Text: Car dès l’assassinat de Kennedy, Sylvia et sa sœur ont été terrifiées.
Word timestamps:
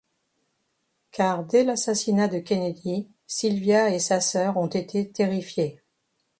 Car 1.11 1.43
dès 1.45 1.63
l’assassinat 1.63 2.27
de 2.27 2.39
Kennedy, 2.39 3.11
Sylvia 3.27 3.91
et 3.91 3.99
sa 3.99 4.19
sœur 4.19 4.57
ont 4.57 4.65
été 4.65 5.11
terrifiées. 5.11 5.83